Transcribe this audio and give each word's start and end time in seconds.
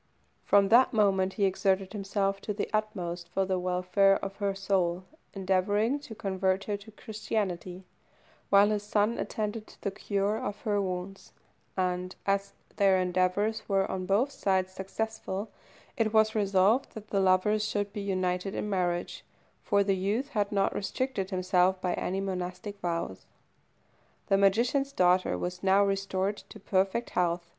From 0.43 0.69
that 0.69 0.93
moment 0.93 1.33
he 1.33 1.45
exerted 1.45 1.93
himself 1.93 2.41
to 2.41 2.55
the 2.55 2.67
utmost 2.73 3.29
for 3.29 3.45
the 3.45 3.59
welfare 3.59 4.15
of 4.25 4.37
her 4.37 4.55
soul, 4.55 5.03
endeavouring 5.35 5.99
to 5.99 6.15
convert 6.15 6.63
her 6.63 6.75
to 6.77 6.89
Christianity, 6.93 7.83
while 8.49 8.71
his 8.71 8.81
son 8.81 9.19
attended 9.19 9.67
to 9.67 9.81
the 9.81 9.91
cure 9.91 10.37
of 10.39 10.61
her 10.61 10.81
wounds; 10.81 11.33
and, 11.77 12.15
as 12.25 12.53
their 12.77 12.99
endeavours 12.99 13.61
were 13.69 13.85
on 13.91 14.07
both 14.07 14.31
sides 14.31 14.73
successful, 14.73 15.51
it 15.95 16.11
was 16.11 16.33
resolved 16.33 16.95
that 16.95 17.09
the 17.11 17.19
lovers 17.19 17.63
should 17.63 17.93
be 17.93 18.01
united 18.01 18.55
in 18.55 18.67
marriage, 18.67 19.23
for 19.61 19.83
the 19.83 19.95
youth 19.95 20.29
had 20.29 20.51
not 20.51 20.73
restricted 20.73 21.29
himself 21.29 21.79
by 21.79 21.93
any 21.93 22.19
monastic 22.19 22.79
vows. 22.79 23.27
The 24.29 24.37
magician's 24.39 24.91
daughter 24.91 25.37
was 25.37 25.61
now 25.61 25.85
restored 25.85 26.37
to 26.37 26.59
perfect 26.59 27.11
health. 27.11 27.47